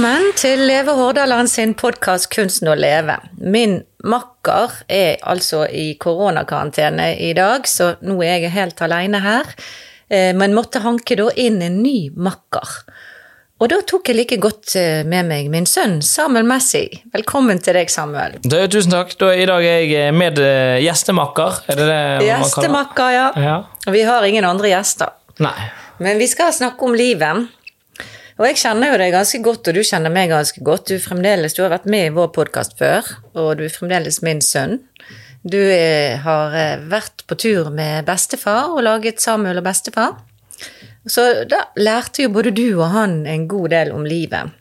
[0.00, 3.18] Velkommen til Leve Hordaland sin podkast 'Kunsten å leve'.
[3.36, 9.44] Min makker er altså i koronakarantene i dag, så nå er jeg helt alene her.
[10.08, 12.70] Eh, men måtte hanke da inn en ny makker.
[13.60, 16.86] Og da tok jeg like godt eh, med meg min sønn Samuel Messi.
[17.12, 18.40] Velkommen til deg, Samuel.
[18.40, 19.12] Du, tusen takk.
[19.20, 21.60] Da, I dag er jeg med eh, gjestemakker.
[21.68, 22.02] Er det det?
[22.24, 23.30] Gjestemakker, ja.
[23.36, 23.62] Ja.
[23.84, 25.12] Vi har ingen andre gjester.
[25.44, 25.58] Nei.
[26.00, 27.50] Men vi skal snakke om livet.
[28.40, 30.88] Og jeg kjenner jo deg ganske godt, og du kjenner meg ganske godt.
[30.88, 33.04] Du, fremdeles, du har vært med i vår podkast før,
[33.36, 34.78] og du er fremdeles min sønn.
[35.44, 40.16] Du er, har eh, vært på tur med bestefar og laget Samuel og bestefar.
[41.04, 44.56] Så da lærte jo både du og han en god del om livet.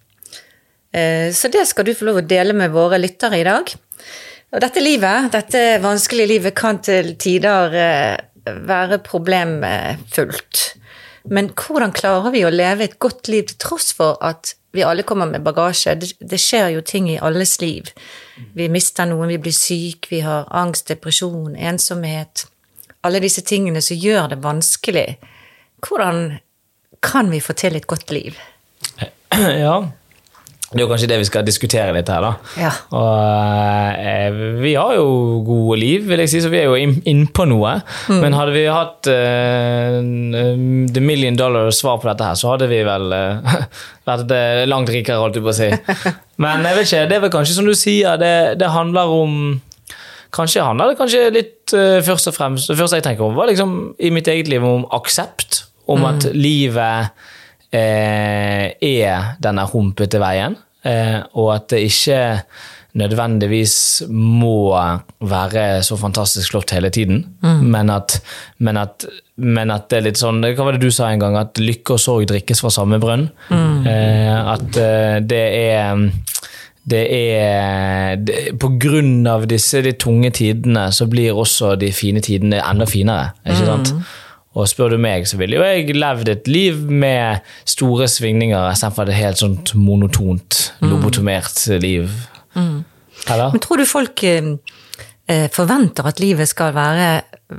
[0.91, 3.71] Eh, Så det skal du få lov å dele med våre lyttere i dag.
[4.51, 10.65] Og dette livet, dette vanskelige livet, kan til tider eh, være problemfullt.
[11.29, 15.05] Men hvordan klarer vi å leve et godt liv til tross for at vi alle
[15.07, 15.95] kommer med bagasje?
[15.99, 17.91] Det, det skjer jo ting i alles liv.
[18.57, 22.47] Vi mister noen, vi blir syke, vi har angst, depresjon, ensomhet.
[23.05, 25.07] Alle disse tingene som gjør det vanskelig.
[25.85, 26.39] Hvordan
[27.05, 28.39] kan vi få til et godt liv?
[29.39, 29.75] Ja.
[30.69, 32.29] Det er jo kanskje det vi skal diskutere litt her, da.
[32.61, 32.69] Ja.
[32.93, 35.05] Og eh, vi har jo
[35.47, 37.71] gode liv, vil jeg si, så vi er jo inn- innpå noe.
[38.05, 38.19] Mm.
[38.21, 39.97] Men hadde vi hatt eh,
[40.93, 43.55] the million dollar svar på dette her, så hadde vi vel eh,
[44.11, 45.71] vært eh, langt rikere, holdt jeg på å si.
[46.45, 49.35] Men jeg vet ikke, det er vel kanskje som du sier, det, det handler om
[50.29, 53.49] Kanskje handler det kanskje litt eh, først og fremst Det første jeg tenker om, var
[53.49, 55.63] liksom i mitt eget liv om aksept.
[55.89, 57.09] Om at livet
[57.75, 62.19] eh, er denne humpete veien, eh, og at det ikke
[62.99, 64.73] nødvendigvis må
[65.29, 68.15] være så fantastisk flott hele tiden, men, at,
[68.57, 69.05] men, at,
[69.37, 71.37] men at det er litt sånn Hva var det du sa en gang?
[71.37, 73.27] At lykke og sorg drikkes fra samme brønn.
[73.53, 76.01] Eh, at eh, det er
[76.89, 82.23] det er det, På grunn av disse de tunge tidene, så blir også de fine
[82.25, 83.35] tidene enda finere.
[83.45, 83.93] ikke sant?
[84.57, 89.09] Og spør du meg, så ville jo jeg levd et liv med store svingninger istedenfor
[89.09, 92.09] et helt sånt monotont, lobotomert liv.
[92.57, 93.51] Eller?
[93.53, 94.55] Men tror du folk eh,
[95.29, 97.09] eh, forventer at livet skal være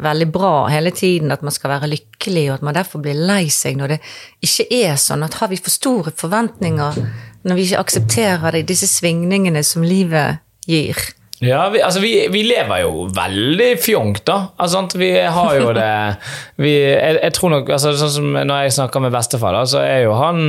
[0.03, 3.45] veldig bra hele tiden, at man skal være lykkelig, og at man derfor blir lei
[3.55, 4.01] seg når det
[4.47, 5.25] ikke er sånn?
[5.27, 7.01] At har vi for store forventninger
[7.47, 10.99] når vi ikke aksepterer det, disse svingningene som livet gir?
[11.41, 14.34] Ja, vi, altså vi, vi lever jo veldig fjongt, da.
[14.61, 15.87] Altså, vi har jo det
[16.62, 19.81] vi, jeg, jeg tror nok, altså, sånn som Når jeg snakker med bestefar, da, så
[19.81, 20.43] er jo han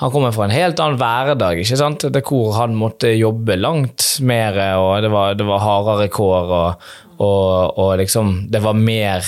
[0.00, 1.60] Han kommer fra en helt annen hverdag.
[1.60, 2.08] ikke sant?
[2.08, 6.90] Det hvor han måtte jobbe langt mer, og det var, det var hardere kår, og,
[7.20, 9.26] og, og liksom Det var mer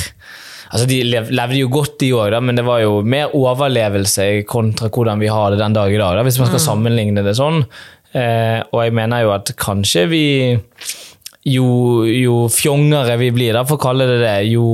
[0.73, 5.21] Altså, De levde jo godt, de òg, men det var jo mer overlevelse kontra hvordan
[5.21, 7.61] vi har det den dag i dag, da, hvis man skal sammenligne det sånn.
[8.13, 10.25] Eh, og jeg mener jo at kanskje vi
[11.49, 11.67] jo,
[12.07, 14.67] jo fjongere vi blir, da, for å kalle det det, jo,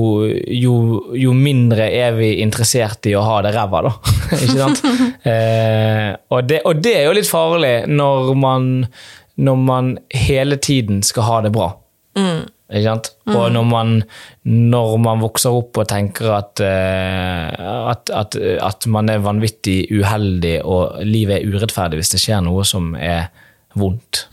[0.52, 0.74] jo,
[1.16, 3.94] jo mindre er vi interessert i å ha det ræva, da.
[4.42, 4.84] Ikke sant?
[5.28, 8.68] Eh, og, det, og det er jo litt farlig når man,
[9.40, 11.72] når man hele tiden skal ha det bra.
[12.18, 13.10] Ikke sant?
[13.32, 13.92] Og når man,
[14.44, 20.58] når man vokser opp og tenker at, eh, at, at, at man er vanvittig uheldig
[20.68, 23.30] og livet er urettferdig hvis det skjer noe som er
[23.78, 24.26] vondt.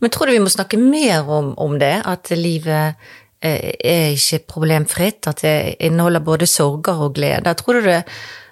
[0.00, 1.94] Men tror du vi må snakke mer om, om det?
[2.08, 2.98] At livet
[3.40, 5.28] eh, er ikke problemfritt?
[5.30, 7.56] At det inneholder både sorger og gleder?
[7.58, 8.02] Tror du det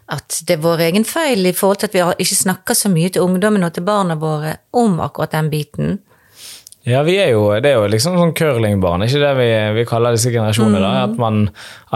[0.07, 3.11] at det er vår egen feil i forhold til at vi ikke snakker så mye
[3.11, 5.97] til ungdommen og til barna våre om akkurat den biten?
[6.87, 9.49] Ja, vi er jo, det er jo liksom sånn curlingbarn, ikke det vi,
[9.81, 10.79] vi kaller disse generasjonene?
[10.85, 11.49] da, At man,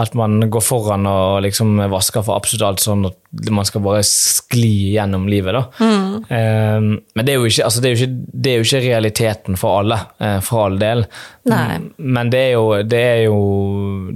[0.03, 4.03] at man går foran og liksom vasker for absolutt alt, sånn at man skal bare
[4.03, 5.55] skli gjennom livet.
[5.55, 5.87] da.
[6.35, 9.81] Eh, men det er, ikke, altså det, er ikke, det er jo ikke realiteten for
[9.81, 11.05] alle, uh, for all del.
[11.47, 11.79] Nei.
[11.97, 13.39] Men det er jo, det er jo,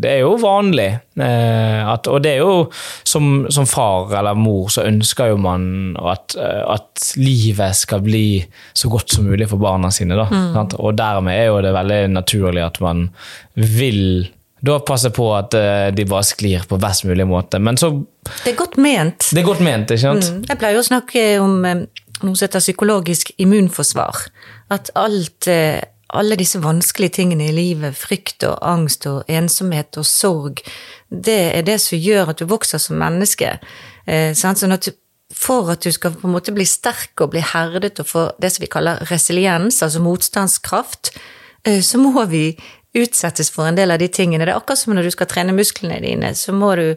[0.01, 0.89] det er jo vanlig.
[1.15, 2.67] Uh, at, og det er jo
[3.07, 8.43] som, som far eller mor så ønsker jo man at, eh, at livet skal bli
[8.75, 10.17] så godt som mulig for barna sine.
[10.19, 10.75] Da, sant?
[10.75, 13.07] Og dermed er jo det veldig naturlig at man
[13.55, 14.27] vil
[14.65, 17.59] da passe på at eh, de bare sklir på best mulig måte.
[17.61, 17.91] Men så
[18.45, 19.29] Det er godt ment.
[19.31, 20.29] Det er godt ment, ikke sant?
[20.31, 20.45] Mm.
[20.49, 21.83] Jeg pleier å snakke om eh,
[22.23, 24.25] noe som heter psykologisk immunforsvar.
[24.73, 25.81] At alt, eh,
[26.15, 30.61] alle disse vanskelige tingene i livet, frykt og angst og ensomhet og sorg,
[31.09, 33.57] det er det som gjør at du vokser som menneske.
[34.05, 34.87] Sånn at
[35.33, 38.51] for at du skal på en måte bli sterk og bli herdet og få det
[38.53, 41.09] som vi kaller resiliens, altså motstandskraft,
[41.65, 42.45] så må vi
[42.95, 44.45] utsettes for en del av de tingene.
[44.47, 46.87] Det er akkurat som når du skal trene musklene dine, så må du,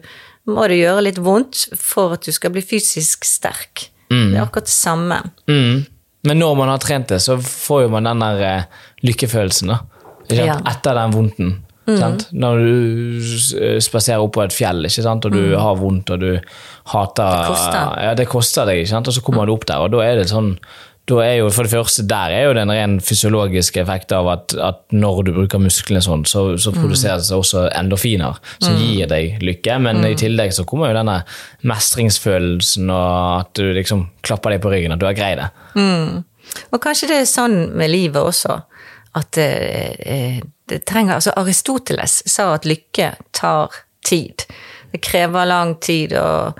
[0.49, 3.89] må du gjøre litt vondt for at du skal bli fysisk sterk.
[4.09, 5.19] Det er akkurat det samme.
[5.51, 5.83] Mm.
[6.27, 8.63] Men når man har trent det, så får jo man den der eh,
[9.05, 9.81] lykkefølelsen, da.
[10.33, 10.57] Ja.
[10.67, 11.51] Etter den vondten.
[11.89, 12.27] Sant?
[12.37, 16.27] Når du s- spaserer opp på et fjell og du har vondt og du
[16.91, 18.03] hater Det koster.
[18.03, 20.51] Ja, det koster deg, og så kommer du opp der, og da er det sånn
[21.09, 24.53] da er jo, for det første, Der er jo den ren fysiologiske effekten av at,
[24.53, 29.41] at når du bruker musklene sånn, så, så produseres det også endorfiner, som gir deg
[29.43, 29.79] lykke.
[29.81, 31.19] Men i tillegg så kommer jo denne
[31.69, 35.49] mestringsfølelsen og at du liksom klapper deg på ryggen, at du har greid det.
[36.73, 38.59] Og kanskje det er sånn med livet også,
[39.19, 43.73] at eh, eh, det trenger Altså Aristoteles sa at lykke tar
[44.05, 44.45] tid.
[44.91, 46.53] Det krever lang tid å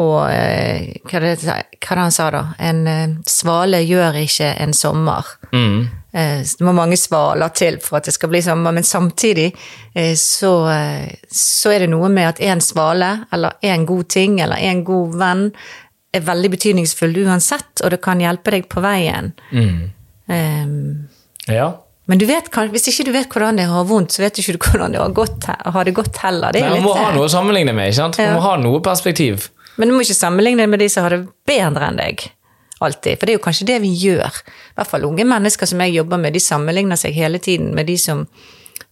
[0.00, 2.44] og eh, hva, er det, hva han sa da?
[2.58, 5.26] En eh, svale gjør ikke en sommer.
[5.52, 5.82] Mm.
[6.12, 9.50] det må mange svaler til for at det skal bli sommer, men samtidig
[9.94, 14.40] eh, så, eh, så er det noe med at en svale, eller en god ting,
[14.40, 15.46] eller en god venn,
[16.12, 19.32] er veldig betydningsfull uansett, og det kan hjelpe deg på veien.
[20.28, 20.66] Eh,
[21.52, 21.70] Ja.
[22.06, 24.58] men du vet, hvis ikke du vet hvordan det har vondt, så vet du ikke
[24.72, 26.52] hvordan det har gått, har det gått heller.
[26.52, 27.88] Det Men man må litt, ha eh, noe å sammenligne med.
[27.92, 28.18] ikke sant?
[28.18, 28.34] Man Ja.
[28.36, 29.48] må ha noe perspektiv.
[29.76, 32.24] Men du må ikke sammenligne det med de som har det bedre enn deg.
[32.82, 33.18] Alltid.
[33.18, 34.40] For det er jo kanskje det vi gjør.
[34.72, 37.86] I hvert fall unge mennesker som jeg jobber med, de sammenligner seg hele tiden med
[37.86, 38.24] de som,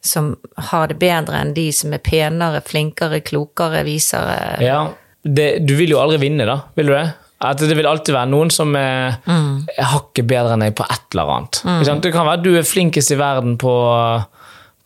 [0.04, 0.34] som
[0.70, 4.36] har det bedre enn de som er penere, flinkere, klokere, visere.
[4.64, 4.84] Ja,
[5.22, 6.60] det, Du vil jo aldri vinne, da.
[6.78, 7.08] Vil du det?
[7.40, 11.34] At Det vil alltid være noen som er hakket bedre enn deg på et eller
[11.34, 11.62] annet.
[11.64, 12.02] Mm.
[12.04, 13.72] Det kan være at du er flinkest i verden på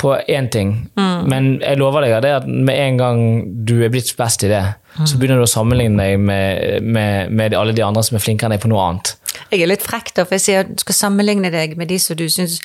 [0.04, 0.74] på én ting,
[1.30, 3.20] men jeg lover deg det at med en gang
[3.66, 4.62] du er blitt best i det,
[4.94, 8.50] så begynner du å sammenligne deg med, med, med alle de andre som er flinkere
[8.50, 9.14] enn deg på noe annet.
[9.50, 11.98] Jeg er litt frekk, da, for jeg sier at du skal sammenligne deg med de
[12.02, 12.60] som du syns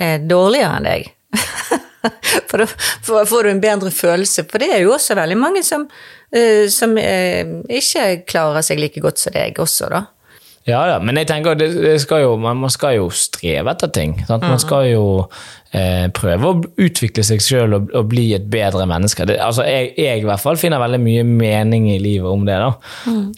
[0.00, 1.10] er dårligere enn deg.
[2.50, 4.44] For da får får du en bedre følelse.
[4.50, 5.86] For det er jo også veldig mange som,
[6.34, 7.46] eh, som eh,
[7.80, 10.04] ikke klarer seg like godt som deg også, da.
[10.64, 13.90] Ja, ja, men jeg tenker det, det skal jo, man, man skal jo streve etter
[13.92, 14.14] ting.
[14.24, 14.46] Sant?
[14.48, 15.02] Man skal jo
[15.76, 19.26] eh, prøve å utvikle seg sjøl og, og bli et bedre menneske.
[19.28, 22.56] Det, altså, jeg, jeg i hvert fall finner veldig mye mening i livet om det.
[22.62, 22.70] da.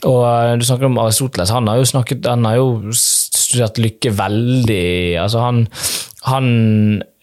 [0.06, 1.50] Og eh, Du snakker om Aristoteles.
[1.56, 4.86] Han har jo, snakket, han har jo studert lykke veldig
[5.22, 5.64] altså Han,
[6.30, 6.48] han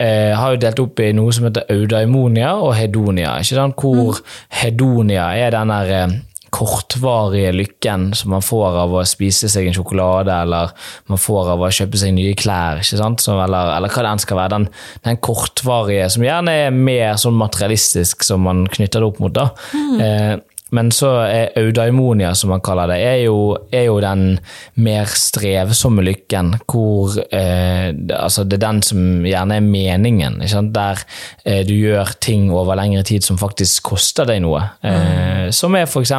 [0.04, 3.38] eh, har jo delt opp i noe som heter eudaimonia og hedonia.
[3.40, 3.80] ikke sant?
[3.80, 4.20] Hvor
[4.60, 6.20] hedonia er den der eh,
[6.54, 10.74] kortvarige lykken som man får av å spise seg en sjokolade, eller
[11.12, 12.84] man får av å kjøpe seg nye klær?
[12.86, 14.54] Så, eller, eller hva det enn skal være.
[14.56, 14.70] Den,
[15.08, 19.34] den kortvarige, som gjerne er mer sånn materialistisk som man knytter det opp mot.
[19.34, 19.50] da.
[20.04, 20.36] Eh,
[20.74, 23.38] men så er eudaimonia, som man kaller det, er jo,
[23.72, 24.40] er jo den
[24.82, 30.42] mer strevsomme lykken, hvor eh, altså det er den som gjerne er meningen.
[30.74, 31.04] Der
[31.46, 34.64] eh, du gjør ting over lengre tid som faktisk koster deg noe.
[34.82, 36.14] Eh, som er f.eks.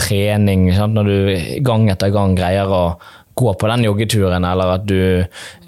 [0.00, 2.84] trening, når du gang etter gang greier å
[3.34, 5.00] gå på den joggeturen, eller at du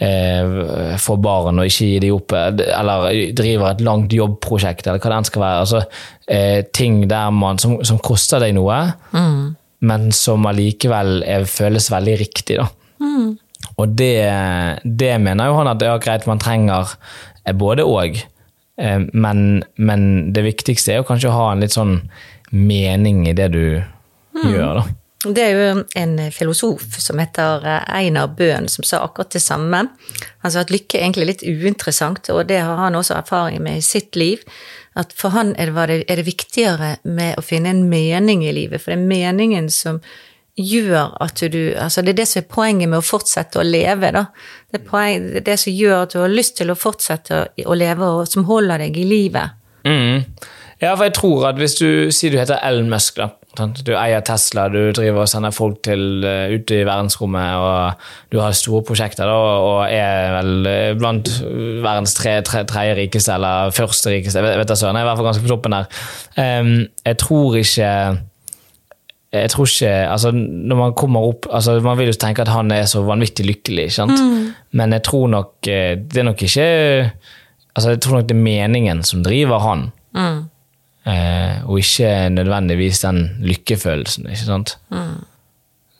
[0.02, 3.06] eh, får barn og ikke gir de opp, eller
[3.38, 5.62] driver et langt jobbprosjekt, eller hva det enn skal være.
[5.64, 5.82] Altså,
[6.26, 8.80] eh, ting man, som, som koster deg noe,
[9.82, 12.60] men som allikevel er, føles veldig riktig.
[12.60, 12.68] Da.
[13.80, 14.16] Og det,
[14.84, 16.94] det mener jo han at ja, greit, man trenger
[17.46, 18.18] eh, både og.
[18.78, 21.98] Eh, men, men det viktigste er jo kanskje å ha en litt sånn
[22.52, 23.64] mening i det du
[24.42, 24.84] gjør, da.
[25.22, 29.84] Det er jo en filosof som heter eh, Einar Bøhn, som sa akkurat det samme.
[30.42, 33.78] Han sa at lykke er egentlig litt uinteressant, og det har han også erfaring med
[33.78, 34.42] i sitt liv.
[34.98, 38.82] At for han er det, er det viktigere med å finne en mening i livet,
[38.82, 40.02] for det er meningen som
[40.58, 44.10] gjør at du Altså, det er det som er poenget med å fortsette å leve,
[44.12, 44.26] da.
[44.68, 47.44] Det er, poeng, det, er det som gjør at du har lyst til å fortsette
[47.64, 49.56] å, leve, og som holder deg i livet.
[49.86, 50.26] Mm.
[50.82, 53.30] Ja, for jeg tror at hvis du sier du heter Ellen Musk, da.
[53.52, 58.38] Du eier Tesla, du driver og sender folk til uh, ute i verdensrommet, og du
[58.40, 61.28] har store prosjekter da, og er vel eh, blant
[61.84, 65.10] verdens tre, tre, tredje rikeste, eller første rikeste, jeg vet, da søren, jeg er i
[65.10, 66.02] hvert fall ganske på toppen der.
[67.04, 67.90] Jeg tror ikke
[69.32, 72.70] jeg tror ikke, altså når Man kommer opp, altså man vil jo tenke at han
[72.70, 74.12] er så vanvittig lykkelig, sant?
[74.72, 76.66] men jeg tror nok eh, det er nok ikke
[77.74, 79.90] altså Jeg tror nok det er meningen som driver han,
[81.06, 84.26] eh, og ikke nødvendigvis den lykkefølelsen.
[84.30, 84.76] ikke sant?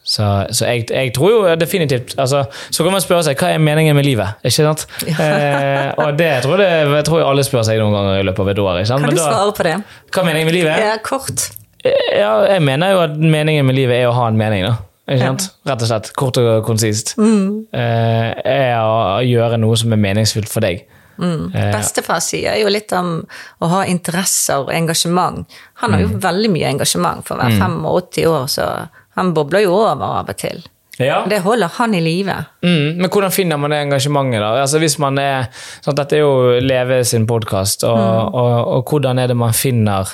[0.05, 2.41] Så, så jeg, jeg tror jo definitivt altså,
[2.75, 4.33] Så kan man spørre seg hva er meningen med livet.
[4.43, 4.87] ikke sant?
[5.23, 8.51] Eh, og det tror jeg, jeg tror alle spør seg noen ganger i løpet av
[8.51, 8.81] et år.
[8.91, 9.75] Kan du da- svare på det?
[10.11, 10.81] Hva er meningen med livet?
[10.83, 11.45] Ja, kort.
[11.85, 14.75] Ja, jeg mener jo at meningen med livet er å ha en mening, da.
[15.11, 15.47] Ikke sant?
[15.67, 16.11] Rett og slett.
[16.19, 17.15] Kort og konsist.
[17.19, 20.85] Eh, er å gjøre noe som er meningsfylt for deg.
[21.23, 23.15] Eh, Bestefar sier jo litt om
[23.63, 25.47] å ha interesser og engasjement.
[25.83, 27.25] Han har jo veldig mye engasjement.
[27.27, 28.69] For å være 85 år så
[29.13, 30.63] Han bobler jo over av og til.
[30.97, 31.23] Ja.
[31.29, 32.35] Det holder han i live.
[32.65, 34.41] Mm, men hvordan finner man det engasjementet?
[34.41, 34.55] da?
[34.63, 35.51] Altså hvis man er,
[35.85, 39.53] sånn at Dette er jo Leve sin podkast, og, og, og hvordan er det man
[39.57, 40.09] finner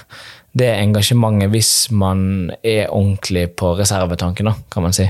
[0.59, 5.07] det engasjementet hvis man er ordentlig på reservetanken, da, kan man si?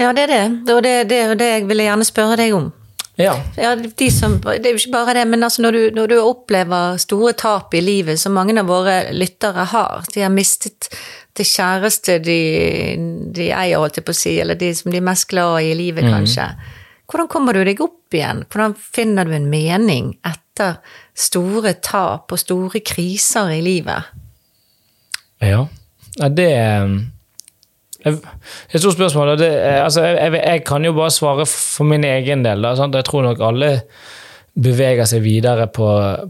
[0.00, 0.72] Ja, det er det.
[0.72, 2.72] Og det, det er jo det jeg ville gjerne spørre deg om.
[3.16, 3.34] Ja.
[3.56, 6.16] Ja, de som, det er jo ikke bare det, men altså når, du, når du
[6.18, 10.88] opplever store tap i livet, som mange av våre lyttere har De har mistet
[11.34, 12.38] det kjæreste de,
[13.34, 15.72] de eier, holdt jeg på å si, eller de som de er mest glad i
[15.72, 16.46] i livet, kanskje.
[17.10, 18.44] Hvordan kommer du deg opp igjen?
[18.50, 20.78] Hvordan finner du en mening etter
[21.14, 24.14] store tap og store kriser i livet?
[25.42, 25.66] Ja,
[26.20, 26.94] ja det er
[28.08, 29.34] et stort spørsmål.
[29.40, 32.62] Det, er- altså, jeg, jeg, kan jo bare svare for min egen del.
[32.62, 32.74] Da?
[32.76, 33.70] Jeg tror nok alle
[34.54, 35.86] beveger seg videre på,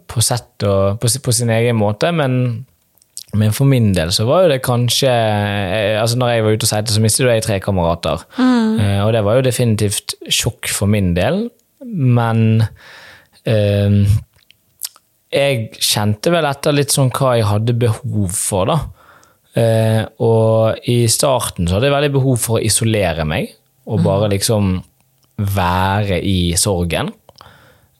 [0.09, 2.65] på sett og på, på sin egen måte, men,
[3.37, 6.65] men for min del så var jo det kanskje eh, altså Når jeg var ute
[6.65, 8.25] og seilte, så mistet jeg tre kamerater.
[8.41, 11.49] Eh, og det var jo definitivt sjokk for min del,
[11.85, 12.63] men
[13.45, 13.99] eh,
[15.35, 18.79] jeg kjente vel etter litt sånn hva jeg hadde behov for, da.
[19.55, 23.53] Eh, og i starten så hadde jeg veldig behov for å isolere meg,
[23.87, 24.79] og bare liksom
[25.55, 27.13] være i sorgen.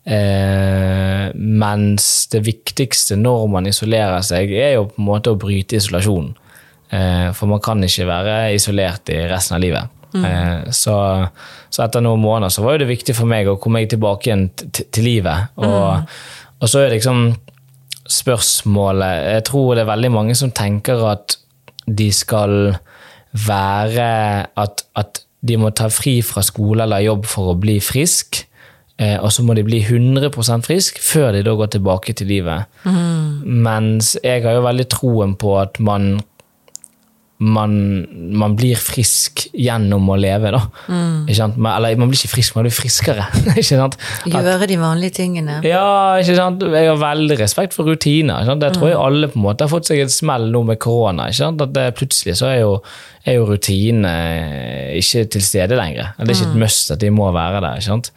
[0.05, 5.79] Eh, mens det viktigste når man isolerer seg, er jo på en måte å bryte
[5.79, 6.35] isolasjonen.
[6.95, 10.01] Eh, for man kan ikke være isolert i resten av livet.
[10.15, 10.97] Eh, så,
[11.71, 14.47] så etter noen måneder så var det viktig for meg å komme meg tilbake igjen
[14.71, 15.57] til livet.
[15.59, 16.05] Og,
[16.61, 17.33] og så er det liksom
[18.05, 21.39] spørsmålet Jeg tror det er veldig mange som tenker at
[21.87, 22.77] de skal
[23.35, 28.45] være At, at de må ta fri fra skole eller jobb for å bli frisk.
[28.97, 32.71] Eh, og så må de bli 100% frisk før de da går tilbake til livet.
[33.45, 36.23] Mens jeg har jo veldig troen på at man
[37.45, 37.73] man,
[38.41, 40.61] man blir frisk gjennom å leve, da.
[41.37, 41.57] Sant?
[41.61, 43.27] Man- Eller man blir ikke frisk, man blir friskere.
[44.31, 45.59] Gjøre de vanlige tingene.
[45.67, 46.63] ja, ikke sant?
[46.73, 48.41] Jeg har veldig respekt for rutiner.
[48.43, 48.65] Ikke sant?
[48.65, 51.29] Det tror jeg alle på en måte har fått seg et smell nå med korona.
[51.29, 51.61] Ikke sant?
[51.67, 52.73] At det, plutselig så er jo,
[53.29, 54.15] er jo rutinene
[55.01, 56.15] ikke til stede lenger.
[56.19, 57.79] Det er ikke et must at de må være der.
[57.81, 58.13] Ikke sant?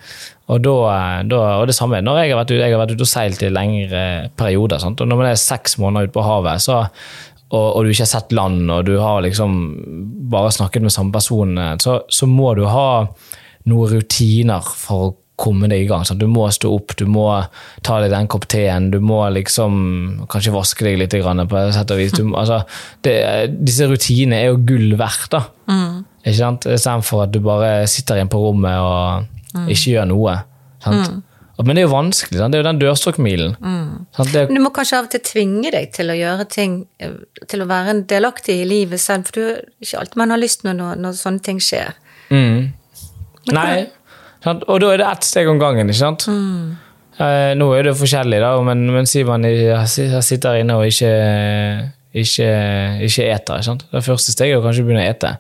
[0.48, 0.74] Og, da,
[1.28, 3.42] da, og det samme når jeg har vært ute, jeg har vært ute og seilt
[3.44, 4.04] i lengre
[4.40, 4.80] perioder.
[4.80, 5.02] Sant?
[5.04, 6.86] Og når man er seks måneder ute på havet, så,
[7.52, 9.54] og, og du ikke har sett land, og du har liksom
[10.32, 13.06] bare snakket med samme person, så, så må du ha
[13.68, 16.02] noen rutiner for å komme deg i gang.
[16.08, 16.20] Sant?
[16.20, 17.28] Du må stå opp, du må
[17.86, 19.76] ta deg den kopp teen, du må liksom
[20.32, 22.16] kanskje vaske deg litt grann på et sett og vis.
[22.18, 22.64] Du, altså,
[23.06, 23.14] det,
[23.62, 25.44] disse rutinene er jo gull verdt, da.
[26.26, 26.66] Ikke sant?
[26.74, 30.34] Istedenfor at du bare sitter igjen på rommet og ikke gjør noe.
[30.84, 31.06] Sant?
[31.14, 31.24] Og-
[31.58, 32.38] Men det er jo vanskelig.
[32.38, 32.54] Sant?
[32.54, 33.56] Det er jo den dørstokkmilen.
[33.58, 33.94] Mm.
[34.30, 37.16] Det, du må kanskje av og til tvinge deg til å gjøre ting, eh,
[37.50, 40.42] til å være en delaktig i livet selv, for det er ikke alltid man har
[40.42, 41.96] lyst når, når sånne ting skjer.
[42.30, 42.68] Mm.
[43.56, 43.72] Nei,
[44.44, 44.68] sant?
[44.68, 46.28] og da er det ett steg om gangen, ikke sant?
[47.18, 51.10] Eh, nå er det forskjellig, da, men, men sier man jeg sitter inne og ikke,
[52.14, 52.52] ikke,
[53.08, 53.58] ikke eter.
[53.58, 53.88] Ikke sant?
[53.96, 55.34] Det første steget er å kanskje begynne å ete.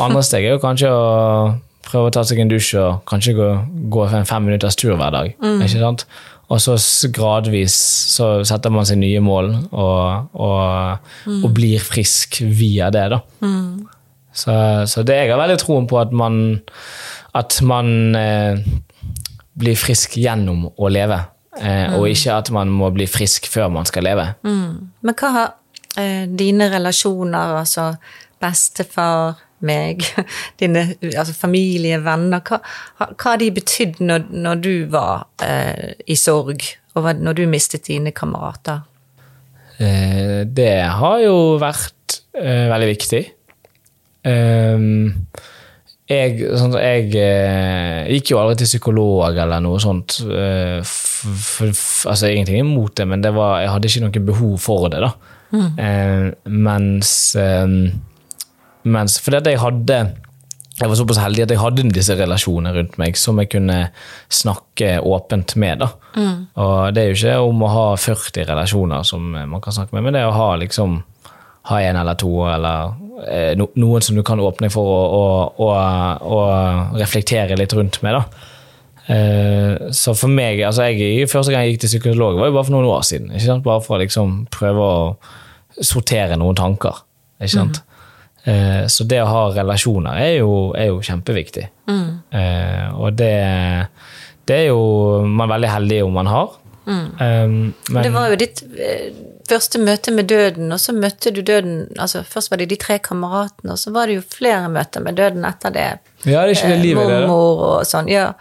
[0.00, 1.04] Andre steget er jo kanskje å
[1.92, 3.48] prøve å ta seg en dusj og kanskje gå,
[3.92, 5.34] gå en fem minutters tur hver dag.
[5.36, 6.06] Ikke sant?
[6.52, 6.74] Og så
[7.14, 7.74] gradvis
[8.12, 13.06] så setter man seg nye mål og, og, og blir frisk via det.
[13.14, 13.20] da.
[14.32, 14.52] Så,
[14.88, 16.60] så det jeg har veldig troen på at man,
[17.36, 18.60] at man eh,
[19.60, 21.20] blir frisk gjennom å leve,
[21.60, 24.28] eh, og ikke at man må bli frisk før man skal leve.
[24.44, 25.50] Men hva har
[26.00, 27.92] eh, dine relasjoner, altså
[28.42, 30.04] bestefar, meg,
[30.60, 32.60] dine altså familie, venner, hva,
[33.00, 36.64] hva har de betydd når, når du var eh, i sorg,
[36.98, 38.82] og når du mistet dine kamerater?
[39.78, 43.22] Eh, det har jo vært eh, veldig viktig.
[44.28, 45.14] Ehm,
[46.10, 50.20] jeg, sånn, jeg eh, gikk jo aldri til psykolog eller noe sånt.
[50.26, 55.02] eh, altså Ingenting imot det, men det var, jeg hadde ikke noe behov for det.
[55.06, 55.12] da.
[55.52, 57.78] Eh, mens ehm,
[58.84, 60.02] mens fordi at jeg hadde
[60.72, 63.78] jeg var såpass heldig at jeg hadde disse relasjonene rundt meg som jeg kunne
[64.32, 65.82] snakke åpent med.
[65.84, 65.90] da.
[66.64, 70.06] Og det er jo ikke om å ha 40 relasjoner som man kan snakke med,
[70.06, 71.02] men det er å ha liksom
[71.70, 72.94] ha en eller to, eller
[73.28, 75.26] eh, no, noen som du kan åpne for å, å,
[75.62, 75.68] å,
[76.26, 76.40] å
[76.98, 78.18] reflektere litt rundt med.
[79.06, 82.66] Eh, så for meg, altså jeg, Første gang jeg gikk til psykolog, var jo bare
[82.66, 83.62] for noen år siden.
[83.62, 87.04] Bare for å liksom prøve å sortere noen tanker.
[87.38, 87.82] ikke sant?
[88.44, 91.68] Eh, så det å ha relasjoner er jo, er jo kjempeviktig.
[91.88, 93.36] Eh, og det,
[94.48, 96.56] det er jo man er veldig heldig om man har.
[96.86, 99.12] Eh, men, Det var jo ditt, eh,
[99.48, 102.98] første møte med døden, og så møtte du døden altså Først var det de tre
[102.98, 105.88] kameratene, og så var det jo flere møter med døden etter det.
[106.24, 107.20] Ja, det er ikke det Eh, livet, det.
[107.28, 108.32] Mormor og sånn, ja.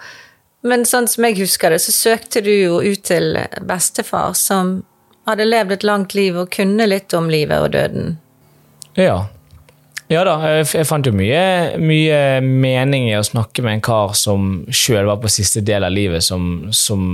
[0.63, 4.83] Men sånn som jeg husker det, så søkte du jo ut til bestefar, som
[5.27, 8.17] hadde levd et langt liv og kunne litt om livet og døden.
[8.97, 9.27] Ja.
[10.11, 11.41] Ja da, jeg, fant jo mye,
[11.79, 15.93] mye mening i å snakke med en kar som sjøl var på siste del av
[15.95, 17.05] livet, som, som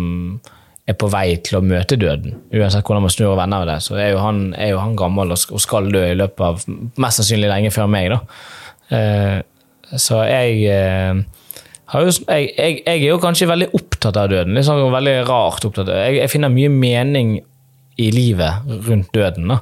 [0.89, 2.39] er på vei til å møte døden.
[2.56, 5.36] Uansett hvordan man snur og vender det, så er jo han, er jo han gammel
[5.36, 6.63] og skal dø i løpet av
[7.04, 8.10] mest sannsynlig lenge før meg.
[8.16, 8.22] da.
[8.98, 11.20] Eh, så jeg, eh,
[11.94, 14.58] jo, jeg, jeg, jeg er jo kanskje veldig opptatt av døden.
[14.58, 15.92] Liksom, veldig rart opptatt.
[15.94, 17.36] av- Jeg, jeg finner mye mening
[18.01, 19.54] i livet rundt døden.
[19.54, 19.62] da.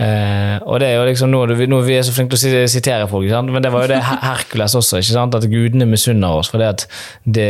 [0.00, 3.08] Eh, og det er jo liksom nå, noe vi er så flinke til å sitere
[3.10, 6.86] folk, men det var jo det Herkules også, at gudene misunner oss fordi at
[7.24, 7.48] det,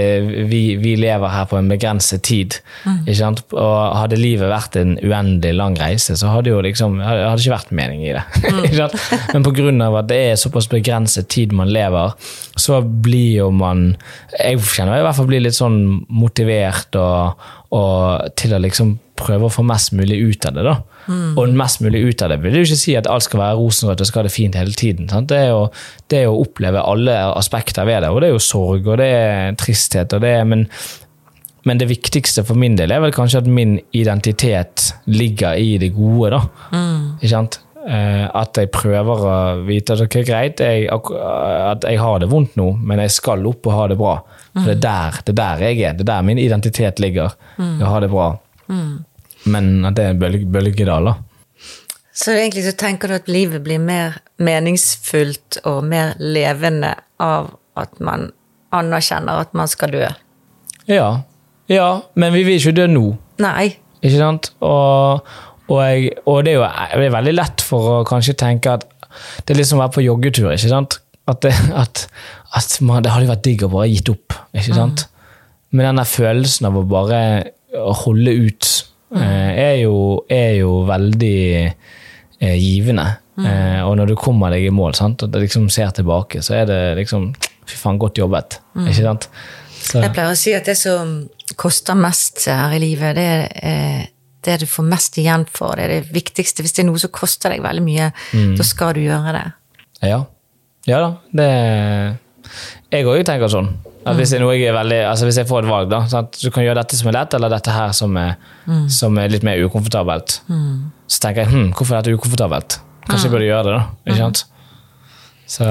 [0.50, 2.58] vi, vi lever her på en begrenset tid.
[3.04, 3.44] Ikke sant?
[3.54, 7.74] Og hadde livet vært en uendelig lang reise, så hadde jo liksom, hadde ikke vært
[7.78, 8.24] mening i det.
[8.66, 8.98] ikke sant?
[9.32, 12.16] Men av at det er såpass begrenset tid man lever,
[12.58, 13.94] så blir jo man
[14.34, 15.78] Jeg kjenner i hvert fall blir litt sånn
[16.12, 17.46] motivert og,
[17.76, 20.64] og til å liksom prøve å få mest mulig ut av det.
[20.66, 20.76] da.
[21.08, 24.00] Og mest mulig ut av det vil jo ikke si at alt skal være rosenrødt
[24.04, 25.08] og skal ha det fint hele tiden.
[25.10, 25.28] Sant?
[25.32, 25.64] Det, er jo,
[26.12, 29.08] det er å oppleve alle aspekter ved det, og det er jo sorg og det
[29.16, 30.12] er tristhet.
[30.14, 30.66] og det er, men,
[31.66, 35.92] men det viktigste for min del er vel kanskje at min identitet ligger i det
[35.96, 36.30] gode.
[36.36, 36.42] da.
[37.18, 37.60] Ikke sant?
[37.82, 42.54] Eh, At jeg prøver å vite at ok, greit, jeg, at jeg har det vondt
[42.56, 44.20] nå, men jeg skal opp og ha det bra.
[44.52, 45.96] For det er der, det er der jeg er.
[45.98, 47.34] Det er der min identitet ligger.
[47.58, 47.80] Mm.
[47.82, 48.28] Å ha det bra.
[49.44, 50.52] Men at det er en bølgedaler.
[50.52, 51.14] bølgedal.
[52.12, 58.00] Så egentlig så tenker du at livet blir mer meningsfullt og mer levende av at
[58.04, 58.28] man
[58.72, 60.08] anerkjenner at man skal dø.
[60.90, 61.22] Ja.
[61.72, 63.04] ja, men vi vil ikke dø nå.
[63.40, 63.72] Nei.
[64.02, 64.50] Ikke sant?
[64.60, 65.22] Og,
[65.68, 66.66] og, jeg, og det er jo
[67.00, 68.86] det er veldig lett for å kanskje tenke at
[69.46, 70.50] det er liksom å være på joggetur.
[70.52, 70.98] ikke sant?
[71.30, 72.06] At, det, at,
[72.58, 74.36] at man, det hadde vært digg å bare gitt opp.
[74.52, 75.06] ikke sant?
[75.72, 77.20] Men den der følelsen av å bare
[77.72, 78.71] holde ut
[79.20, 79.96] er, jo,
[80.30, 83.08] er jo veldig eh, givende.
[83.40, 85.24] Eh, og når du kommer deg i mål sant?
[85.24, 88.56] og liksom ser tilbake, så er det liksom Fy faen, godt jobbet.
[88.74, 89.28] Ikke sant?
[89.70, 91.12] Så, Jeg pleier å si at det som
[91.54, 94.00] koster mest her i livet, det er eh,
[94.42, 95.78] det du får mest igjen for.
[95.78, 96.64] Det er det viktigste.
[96.66, 98.08] Hvis det er noe som koster deg veldig mye,
[98.58, 99.44] da skal du gjøre det.
[100.10, 100.18] Ja.
[100.90, 101.12] ja da.
[101.30, 101.48] Det
[102.90, 103.70] Jeg òg tenker sånn.
[104.02, 106.38] At hvis, er jeg veldig, altså hvis jeg får et valg, da, sant?
[106.42, 108.32] du kan gjøre dette som er lett, eller dette her som er,
[108.90, 110.40] som er litt mer ukomfortabelt.
[111.06, 112.80] Så tenker jeg hm, hvorfor er dette ukomfortabelt?
[113.06, 113.84] Kanskje jeg burde gjøre det, da.
[114.06, 114.44] Ikke sant?
[115.52, 115.68] Så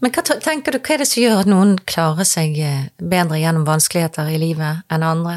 [0.00, 3.40] Men hva tenker du, hva er det som gjør at noen klarer seg eh, bedre
[3.40, 5.36] gjennom vanskeligheter i livet enn andre?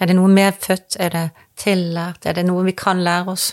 [0.00, 0.98] Er det noe medfødt?
[1.00, 1.26] Er det
[1.60, 2.26] tillært?
[2.26, 3.52] Er det noe vi kan lære oss?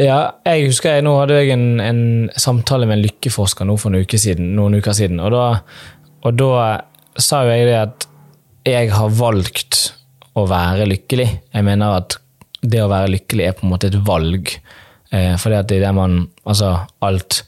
[0.00, 2.04] Ja, jeg husker jeg, nå hadde jeg en, en
[2.40, 5.44] samtale med en lykkeforsker nå for noen uker siden, noen uker siden og, da,
[6.22, 6.52] og da
[7.20, 8.06] sa jo jeg det at
[8.68, 9.80] jeg har valgt
[10.38, 11.28] å være lykkelig.
[11.52, 12.16] Jeg mener at
[12.62, 14.52] det å være lykkelig er på en måte et valg.
[15.12, 16.14] Eh, fordi at det er det man
[16.48, 16.72] Altså,
[17.04, 17.42] alt,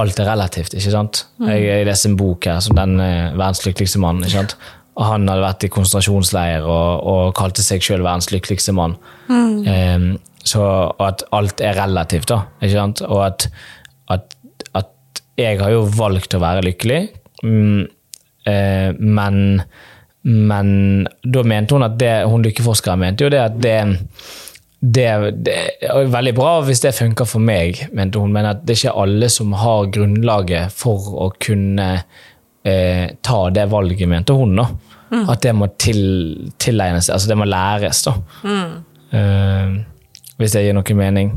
[0.00, 1.24] alt er relativt, ikke sant?
[1.44, 4.22] Jeg, jeg leste en bok her som den eh, verdens lykkeligste mann.
[4.24, 4.56] ikke sant?
[4.98, 8.96] Og han hadde vært i konsentrasjonsleir og, og kalte seg sjøl verdens lykkeligste mann.
[9.30, 10.10] Eh,
[10.46, 10.64] så,
[10.96, 12.44] og at alt er relativt, da.
[12.62, 13.02] Ikke sant?
[13.06, 13.48] Og at,
[14.10, 14.34] at,
[14.78, 17.00] at jeg har jo valgt å være lykkelig,
[17.44, 17.82] mm,
[18.98, 19.62] men
[20.22, 23.76] men da mente hun at det hun lykkeforskeren mente jo det at det,
[24.80, 25.06] det,
[25.44, 25.54] det
[25.88, 28.98] er veldig bra hvis det funker for meg, mente hun, men at det er ikke
[29.04, 34.56] alle som har grunnlaget for å kunne eh, ta det valget, mente hun.
[34.60, 34.68] da.
[35.10, 36.02] At det må til,
[36.60, 38.04] tilegnes, altså det må læres.
[38.06, 38.14] da.
[39.16, 39.78] Eh,
[40.40, 41.32] hvis det gir noe mening.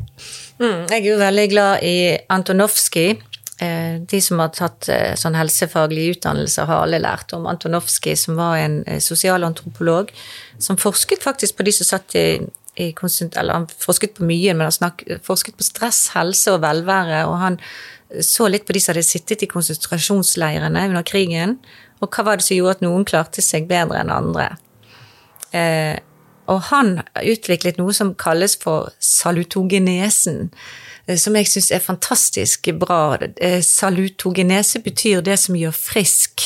[0.62, 1.96] Mm, jeg er jo veldig glad i
[2.32, 3.18] Antonovskij.
[3.60, 8.40] Eh, De som har tatt eh, sånn helsefaglig utdannelse, har alle lært om Antonovskij, som
[8.40, 10.12] var en eh, sosialantropolog
[10.58, 12.42] som forsket faktisk på de som satt i,
[12.82, 17.26] i Eller han forsket på mye, men han snak, forsket på stress, helse og velvære.
[17.28, 17.60] Og han
[18.22, 21.60] så litt på de som hadde sittet i konsentrasjonsleirene under krigen,
[22.02, 24.50] og hva var det som gjorde at noen klarte seg bedre enn andre.
[25.54, 25.98] Eh,
[26.52, 30.50] og han utviklet noe som kalles for salutogenesen,
[31.18, 33.18] som jeg syns er fantastisk bra.
[33.38, 36.46] Eh, Salutogenese betyr det som gjør frisk,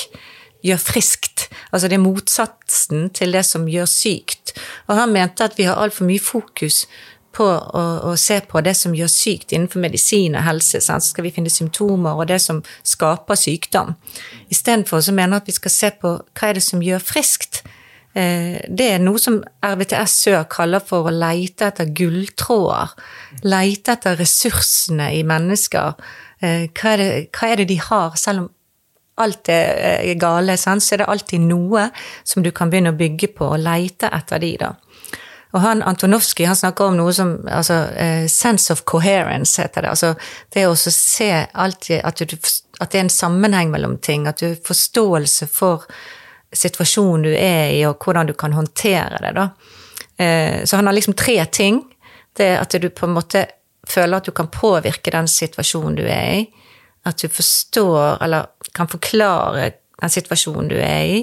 [0.65, 1.47] gjør friskt.
[1.71, 4.55] Altså det er motsatsen til det som gjør sykt.
[4.87, 6.85] Og han mente at vi har altfor mye fokus
[7.37, 10.81] på å, å se på det som gjør sykt innenfor medisin og helse.
[10.81, 11.05] Sant?
[11.05, 13.93] Så skal vi finne symptomer og det som skaper sykdom.
[14.49, 17.61] Istedenfor så mener han at vi skal se på hva er det som gjør friskt.
[18.17, 22.95] Eh, det er noe som RVTS Sør kaller for å leite etter gulltråder.
[23.47, 25.95] Leite etter ressursene i mennesker.
[26.41, 28.49] Eh, hva er, det, hva er det de har, selv om
[29.23, 31.87] alt er eh, gale, så er det alltid noe
[32.27, 34.73] som du kan begynne å bygge på, og leite etter de, da.
[35.55, 37.79] Og han Antonovskij han snakker om noe som altså,
[38.29, 39.93] sense of coherence, heter det.
[39.95, 40.11] Altså
[40.53, 44.27] det å se alltid at, du, at, det er en sammenheng mellom ting.
[44.27, 45.87] At du har forståelse for
[46.53, 49.33] situasjonen du er i, og hvordan du kan håndtere det.
[49.35, 49.49] da.
[50.17, 51.83] Uh, så han har liksom tre ting.
[52.37, 53.45] Det at du på en måte
[53.87, 56.45] føler at du kan påvirke den situasjonen du er i.
[57.07, 61.21] At du forstår, eller kan forklare den situasjonen du er i.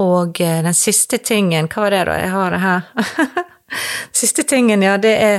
[0.00, 2.18] Og uh, den siste tingen, hva var det da?
[2.20, 3.40] Jeg har det her.
[4.12, 5.36] Siste tingen, ja, det er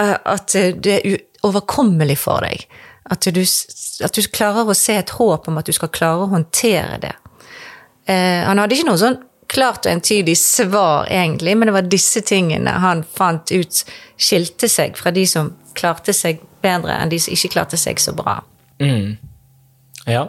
[0.00, 1.14] eh, at det er
[1.46, 2.66] overkommelig for deg.
[3.10, 6.30] At du, at du, klarer å se et håp om at du skal klare å
[6.32, 7.14] håndtere det.
[8.10, 9.18] Eh, han hadde ikke noe sånn
[9.52, 13.82] klart og entydig svar, egentlig, men det var disse tingene han fant ut
[14.16, 18.14] skilte seg fra de som klarte seg bedre enn de som ikke klarte seg så
[18.16, 18.38] bra.
[18.80, 19.18] Mm.
[20.08, 20.26] Ja.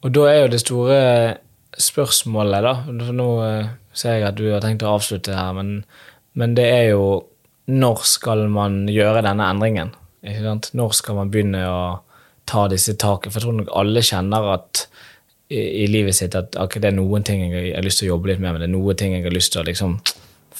[0.00, 1.00] Og da er jo det store
[1.80, 5.80] spørsmålet, da nå eh, ser jeg at du har tenkt å avslutte her, men
[6.32, 7.26] men det er jo
[7.70, 9.92] Når skal man gjøre denne endringen?
[10.26, 11.82] Når skal man begynne å
[12.50, 13.30] ta disse takene?
[13.30, 14.80] For jeg tror nok alle kjenner at
[15.50, 18.14] i, i livet sitt at okay, det er noen ting jeg har lyst til å
[18.14, 20.00] jobbe litt med, men det er noen ting jeg har lyst til å liksom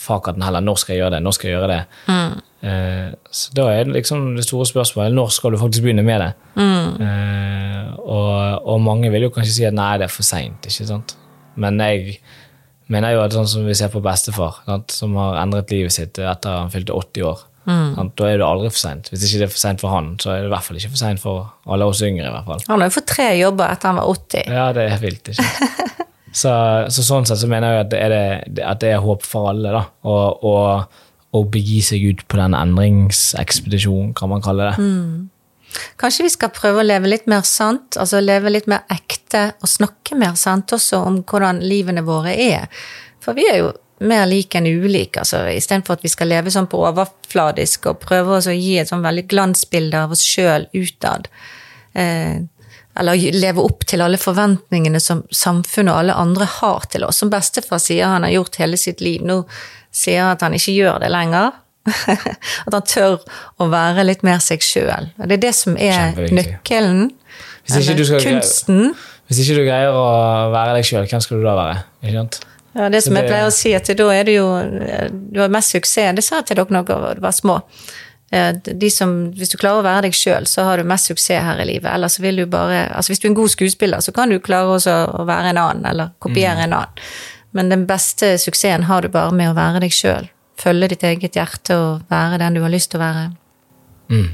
[0.01, 1.19] Fuck at den heller, når skal jeg gjøre det?
[1.27, 1.81] Når skal jeg gjøre det?
[2.09, 2.37] Mm.
[2.71, 6.23] Eh, så da er det liksom det store spørsmålet når skal du faktisk begynne med
[6.23, 6.29] det?
[6.55, 7.03] Mm.
[7.05, 8.31] Eh, og,
[8.65, 11.17] og, mange vil jo kanskje si at nei, det er for seint, ikke sant?
[11.61, 12.17] Men jeg
[12.89, 16.17] mener jo at sånn som vi ser på bestefar, sant, som har endret livet sitt
[16.23, 17.45] etter han fylte 80 år.
[17.69, 18.13] Mm.
[18.17, 19.11] Da er det aldri for seint.
[19.13, 20.93] Hvis ikke det er for seint for han, så er det i hvert fall ikke
[20.95, 22.29] for seint for alle oss yngre.
[22.29, 22.63] i hvert fall.
[22.69, 24.55] Han har jo fått tre jobber etter han var 80.
[24.57, 25.33] Ja, det er vilt.
[25.33, 25.49] ikke?
[26.43, 26.55] så,
[26.89, 29.51] så, sånn sett så mener jeg at det er, det, at det er håp for
[29.53, 29.75] alle.
[29.77, 31.03] da, og, og,
[31.37, 34.81] og begi seg ut på den endringsekspedisjonen, kan man kalle det.
[34.81, 35.29] Mm.
[36.01, 39.71] Kanskje vi skal prøve å leve litt mer sant, altså leve litt mer ekte, og
[39.71, 42.67] snakke mer sant også om hvordan livene våre er.
[43.23, 43.71] For vi er jo
[44.01, 48.39] mer like enn ulike, altså istedenfor at vi skal leve sånn på overfladisk og prøve
[48.39, 51.29] å gi et sånn veldig glansbilde av oss sjøl utad.
[51.93, 52.41] Eh,
[53.01, 57.21] eller leve opp til alle forventningene som samfunnet og alle andre har til oss.
[57.23, 59.23] Som bestefar sier han har gjort hele sitt liv.
[59.25, 59.43] Nå
[59.95, 61.55] sier han at han ikke gjør det lenger.
[62.67, 63.23] At han tør
[63.57, 65.09] å være litt mer seg sjøl.
[65.17, 67.07] Det er det som er nøkkelen.
[67.73, 68.93] Eller kunsten.
[69.31, 70.05] Hvis ikke du greier å
[70.53, 71.81] være deg sjøl, hvem skal du da være?
[72.03, 72.41] Ikke sant?
[72.77, 74.47] Ja, det som det, jeg pleier å si, at da er det jo
[75.33, 76.15] Du har mest suksess.
[76.15, 77.59] Det sa jeg til dere da dere var små.
[78.95, 81.67] Som, hvis du klarer å være deg sjøl, så har du mest suksess her i
[81.67, 81.91] livet.
[81.91, 84.79] Ellers vil du bare altså Hvis du er en god skuespiller, så kan du klare
[84.79, 86.67] å være en annen, eller kopiere mm.
[86.69, 87.09] en annen.
[87.51, 90.31] Men den beste suksessen har du bare med å være deg sjøl
[90.61, 93.27] følge ditt eget hjerte og være den du har lyst til å være.
[94.11, 94.29] Mm.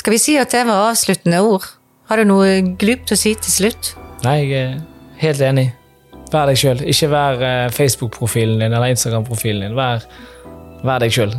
[0.00, 1.66] Skal vi si at det var avsluttende ord?
[2.10, 3.94] Har du noe glupt å si til slutt?
[4.26, 4.80] Nei, jeg er
[5.22, 5.68] helt enig.
[6.30, 6.82] Vær deg sjøl.
[6.86, 9.76] Ikke vær eh, Facebook-profilen din eller Instagram-profilen din.
[9.78, 10.04] Vær,
[10.86, 11.34] vær deg sjøl.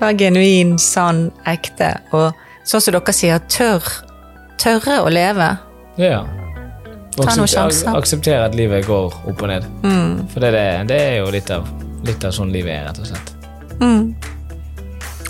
[0.00, 2.30] Vær genuin, sann, ekte og
[2.64, 3.84] sånn som dere sier, tør.
[4.60, 5.50] Tørre å leve.
[6.00, 6.24] Ja.
[7.16, 7.92] Ta noen sjanser.
[7.96, 9.66] Akseptere at livet går opp og ned.
[9.84, 10.26] Mm.
[10.32, 10.52] For det,
[10.88, 11.68] det, er jo litt av,
[12.06, 13.32] litt av sånn livet er, rett og slett.
[13.80, 14.14] Mm.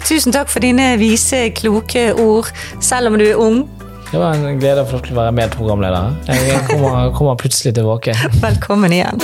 [0.06, 2.50] Tusen takk for dine vise, kloke ord,
[2.82, 3.64] selv om du er ung.
[4.10, 6.16] Det var en glede å få være medprogramleder.
[6.26, 8.16] Jeg kommer, kommer plutselig tilbake.
[8.42, 9.22] Velkommen igjen.